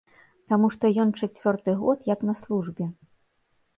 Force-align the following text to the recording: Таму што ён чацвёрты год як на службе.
Таму 0.53 0.69
што 0.75 0.91
ён 1.03 1.11
чацвёрты 1.21 1.75
год 1.85 1.99
як 2.13 2.19
на 2.31 2.35
службе. 2.43 2.85